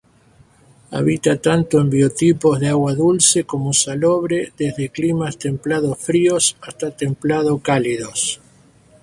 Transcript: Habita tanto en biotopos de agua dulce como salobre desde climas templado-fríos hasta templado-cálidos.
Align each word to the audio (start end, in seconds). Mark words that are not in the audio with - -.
Habita 0.99 1.33
tanto 1.47 1.77
en 1.79 1.87
biotopos 1.91 2.59
de 2.59 2.69
agua 2.69 2.95
dulce 2.95 3.43
como 3.43 3.71
salobre 3.71 4.51
desde 4.57 4.89
climas 4.89 5.37
templado-fríos 5.37 6.57
hasta 6.63 6.89
templado-cálidos. 6.89 8.41